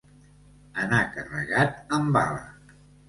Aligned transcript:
Anar 0.83 1.01
carregat 1.17 1.95
amb 1.99 2.11
bala. 2.17 2.43